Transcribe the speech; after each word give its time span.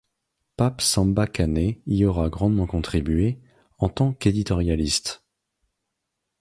Pape 0.57 0.81
Samba 0.81 1.27
Kane 1.27 1.75
y 1.85 2.05
aura 2.05 2.29
grandement 2.31 2.65
contribué, 2.65 3.39
en 3.77 3.87
tant 3.89 4.13
qu'éditorialiste. 4.13 5.23